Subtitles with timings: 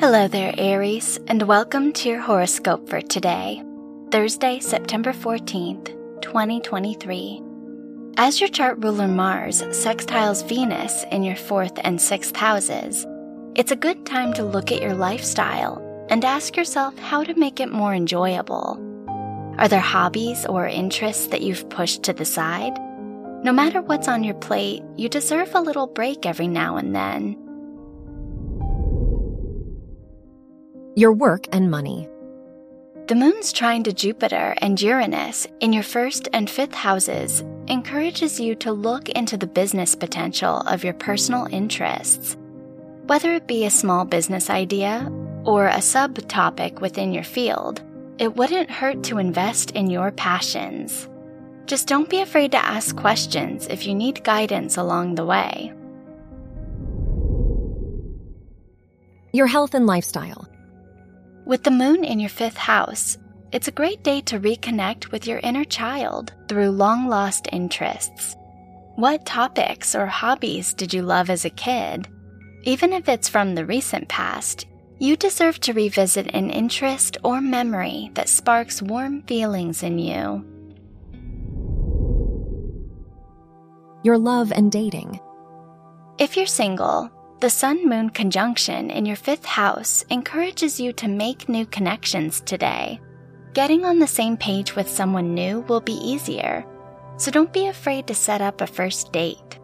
[0.00, 3.60] Hello there, Aries, and welcome to your horoscope for today,
[4.12, 5.86] Thursday, September 14th,
[6.22, 7.42] 2023.
[8.16, 13.04] As your chart ruler Mars sextiles Venus in your fourth and sixth houses,
[13.56, 17.58] it's a good time to look at your lifestyle and ask yourself how to make
[17.58, 18.78] it more enjoyable.
[19.58, 22.78] Are there hobbies or interests that you've pushed to the side?
[23.42, 27.47] No matter what's on your plate, you deserve a little break every now and then.
[30.98, 32.08] Your work and money.
[33.06, 38.56] The moon's trine to Jupiter and Uranus in your first and fifth houses encourages you
[38.56, 42.36] to look into the business potential of your personal interests.
[43.06, 45.08] Whether it be a small business idea
[45.44, 47.80] or a subtopic within your field,
[48.18, 51.08] it wouldn't hurt to invest in your passions.
[51.66, 55.72] Just don't be afraid to ask questions if you need guidance along the way.
[59.32, 60.47] Your health and lifestyle.
[61.48, 63.16] With the moon in your fifth house,
[63.52, 68.36] it's a great day to reconnect with your inner child through long lost interests.
[68.96, 72.06] What topics or hobbies did you love as a kid?
[72.64, 74.66] Even if it's from the recent past,
[74.98, 80.44] you deserve to revisit an interest or memory that sparks warm feelings in you.
[84.04, 85.18] Your love and dating.
[86.18, 87.10] If you're single,
[87.40, 93.00] the Sun Moon conjunction in your fifth house encourages you to make new connections today.
[93.54, 96.66] Getting on the same page with someone new will be easier,
[97.16, 99.60] so don't be afraid to set up a first date.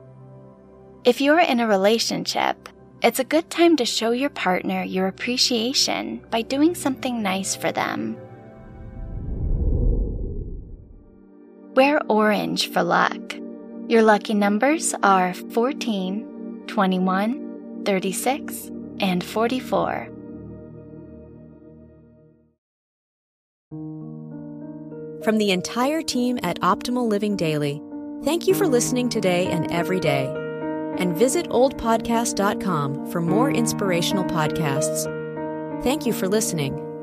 [1.03, 2.69] If you're in a relationship,
[3.03, 7.73] it's a good time to show your partner your appreciation by doing something nice for
[7.73, 8.17] them.
[11.75, 13.35] Wear orange for luck.
[13.89, 17.45] Your lucky numbers are 14, 21,
[17.85, 20.09] 36, and 44.
[25.25, 27.81] From the entire team at Optimal Living Daily,
[28.25, 30.27] thank you for listening today and every day.
[30.99, 35.05] And visit oldpodcast.com for more inspirational podcasts.
[35.83, 36.94] Thank you for listening.